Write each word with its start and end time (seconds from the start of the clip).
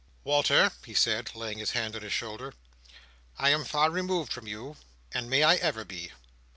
"Walter," 0.23 0.71
he 0.83 0.95
said, 0.95 1.35
laying 1.35 1.59
his 1.59 1.73
hand 1.73 1.95
on 1.95 2.01
his 2.01 2.11
shoulder. 2.11 2.55
"I 3.37 3.49
am 3.49 3.63
far 3.65 3.91
removed 3.91 4.33
from 4.33 4.47
you, 4.47 4.77
and 5.11 5.29
may 5.29 5.43
I 5.43 5.57
ever 5.57 5.85
be. 5.85 6.11